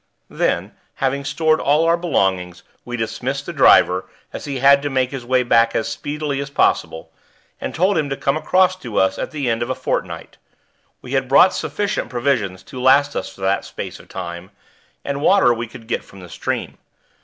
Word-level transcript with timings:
Then, 0.31 0.75
having 0.95 1.23
stored 1.23 1.59
all 1.59 1.85
our 1.85 1.95
belongings, 1.95 2.63
we 2.83 2.97
dismissed 2.97 3.45
the 3.45 3.53
driver, 3.53 4.05
as 4.33 4.45
he 4.45 4.57
had 4.57 4.81
to 4.81 4.89
make 4.89 5.11
his 5.11 5.23
way 5.23 5.43
back 5.43 5.75
as 5.75 5.87
speedily 5.87 6.39
as 6.39 6.49
possible, 6.49 7.11
and 7.59 7.75
told 7.75 7.99
him 7.99 8.09
to 8.09 8.17
come 8.17 8.35
across 8.35 8.75
to 8.77 8.97
us 8.97 9.19
at 9.19 9.29
the 9.29 9.47
end 9.47 9.61
of 9.61 9.69
a 9.69 9.75
fortnight. 9.75 10.37
We 11.03 11.11
had 11.11 11.29
brought 11.29 11.53
sufficient 11.53 12.09
provisions 12.09 12.63
to 12.63 12.81
last 12.81 13.15
us 13.15 13.29
for 13.31 13.41
that 13.41 13.63
space 13.63 13.99
of 13.99 14.09
time, 14.09 14.49
and 15.05 15.21
water 15.21 15.53
we 15.53 15.67
could 15.67 15.85
get 15.85 16.03
from 16.03 16.19
the 16.21 16.29
stream. 16.29 16.79